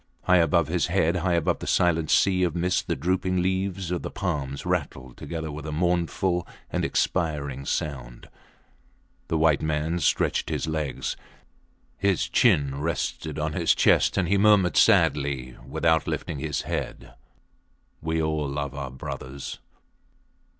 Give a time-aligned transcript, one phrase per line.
[0.23, 4.01] High above his head, high above the silent sea of mist the drooping leaves of
[4.01, 8.27] the palms rattled together with a mournful and expiring sound.
[9.27, 11.15] The white man stretched his legs.
[11.99, 17.13] His chin rested on his chest, and he murmured sadly without lifting his head
[18.01, 19.59] We all love our brothers.